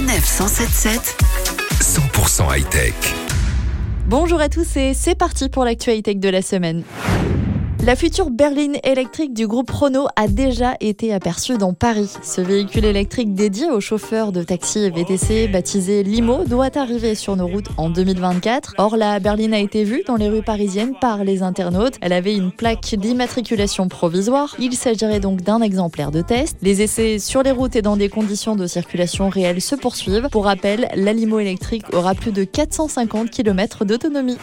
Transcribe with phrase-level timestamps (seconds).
[0.00, 1.14] Sanef 177
[1.82, 2.94] 100% high-tech.
[4.06, 6.84] Bonjour à tous et c'est parti pour l'actualité de la semaine.
[7.82, 12.12] La future berline électrique du groupe Renault a déjà été aperçue dans Paris.
[12.22, 17.36] Ce véhicule électrique dédié aux chauffeurs de taxi et VTC, baptisé Limo, doit arriver sur
[17.36, 18.74] nos routes en 2024.
[18.76, 21.94] Or, la berline a été vue dans les rues parisiennes par les internautes.
[22.02, 24.54] Elle avait une plaque d'immatriculation provisoire.
[24.58, 26.58] Il s'agirait donc d'un exemplaire de test.
[26.60, 30.28] Les essais sur les routes et dans des conditions de circulation réelles se poursuivent.
[30.30, 34.36] Pour rappel, la Limo électrique aura plus de 450 km d'autonomie.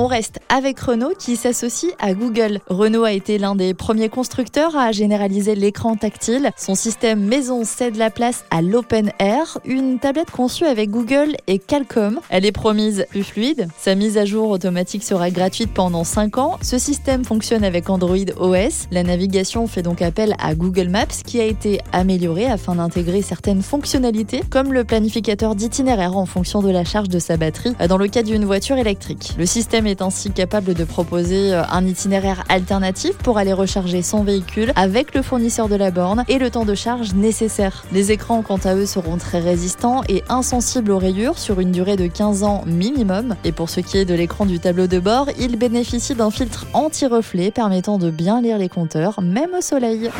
[0.00, 2.60] On reste avec Renault qui s'associe à Google.
[2.68, 6.52] Renault a été l'un des premiers constructeurs à généraliser l'écran tactile.
[6.56, 11.58] Son système maison cède la place à l'Open Air, une tablette conçue avec Google et
[11.58, 12.20] Qualcomm.
[12.28, 13.66] Elle est promise plus fluide.
[13.76, 16.58] Sa mise à jour automatique sera gratuite pendant 5 ans.
[16.62, 18.86] Ce système fonctionne avec Android OS.
[18.92, 23.62] La navigation fait donc appel à Google Maps qui a été amélioré afin d'intégrer certaines
[23.62, 28.06] fonctionnalités comme le planificateur d'itinéraire en fonction de la charge de sa batterie dans le
[28.06, 29.32] cas d'une voiture électrique.
[29.36, 34.22] Le système est ainsi capable de proposer euh, un itinéraire alternatif pour aller recharger son
[34.22, 37.84] véhicule avec le fournisseur de la borne et le temps de charge nécessaire.
[37.92, 41.96] Les écrans, quant à eux, seront très résistants et insensibles aux rayures sur une durée
[41.96, 43.34] de 15 ans minimum.
[43.44, 46.66] Et pour ce qui est de l'écran du tableau de bord, il bénéficie d'un filtre
[46.72, 50.10] anti-reflet permettant de bien lire les compteurs, même au soleil.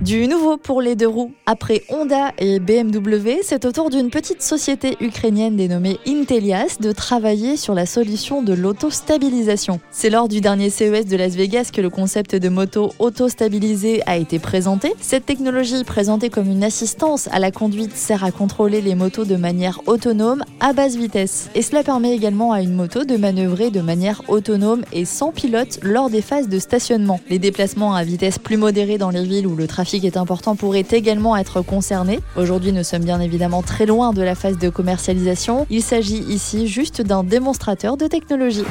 [0.00, 1.32] Du nouveau pour les deux roues.
[1.44, 7.58] Après Honda et BMW, c'est au tour d'une petite société ukrainienne dénommée Intelias de travailler
[7.58, 9.78] sur la solution de l'autostabilisation.
[9.90, 14.16] C'est lors du dernier CES de Las Vegas que le concept de moto auto-stabilisée a
[14.16, 14.94] été présenté.
[15.02, 19.36] Cette technologie, présentée comme une assistance à la conduite, sert à contrôler les motos de
[19.36, 21.50] manière autonome à basse vitesse.
[21.54, 25.78] Et cela permet également à une moto de manœuvrer de manière autonome et sans pilote
[25.82, 27.20] lors des phases de stationnement.
[27.28, 30.86] Les déplacements à vitesse plus modérée dans les villes où le trafic est important pourrait
[30.92, 32.20] également être concerné.
[32.36, 35.66] Aujourd'hui, nous sommes bien évidemment très loin de la phase de commercialisation.
[35.68, 38.64] Il s'agit ici juste d'un démonstrateur de technologie.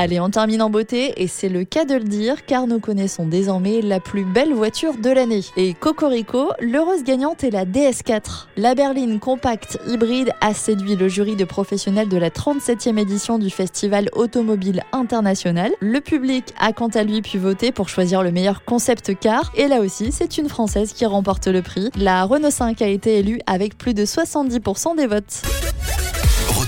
[0.00, 3.26] Allez, on termine en beauté et c'est le cas de le dire car nous connaissons
[3.26, 5.40] désormais la plus belle voiture de l'année.
[5.56, 8.46] Et Cocorico, l'heureuse gagnante est la DS4.
[8.56, 13.50] La berline compacte hybride a séduit le jury de professionnels de la 37e édition du
[13.50, 15.72] Festival Automobile International.
[15.80, 19.66] Le public a quant à lui pu voter pour choisir le meilleur concept car et
[19.66, 21.90] là aussi c'est une Française qui remporte le prix.
[21.96, 25.42] La Renault 5 a été élue avec plus de 70% des votes.